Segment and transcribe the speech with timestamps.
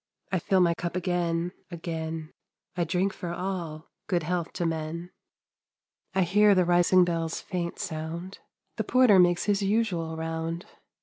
[0.31, 2.31] I fill my cup again, again,
[2.75, 5.11] I drink for all good health to men
[6.15, 8.39] I hear the rising bell's faint sound,
[8.77, 10.65] The porter makes his usual round.